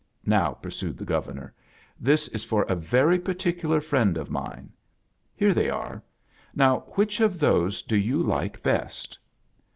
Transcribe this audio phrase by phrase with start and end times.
[0.25, 1.53] "Now," pursued the Governor,
[1.99, 2.73] "this is for a.
[2.75, 4.71] very particular friend of mine.
[5.35, 6.01] Here they are.
[6.57, 9.19] Ncv, which of those do you like best?"